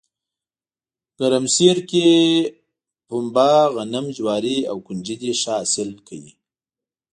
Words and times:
ګرمسیر 1.17 1.77
کې 1.89 2.05
پنه، 3.07 3.49
غنم، 3.73 4.05
جواري 4.15 4.57
او 4.71 4.77
ُکنجدي 4.85 5.31
ښه 5.41 5.51
حاصل 5.57 5.89
کوي 6.07 6.33